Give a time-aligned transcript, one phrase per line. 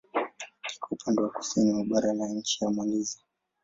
[0.65, 3.19] Kiko upande wa kusini wa bara la nchi ya Malaysia.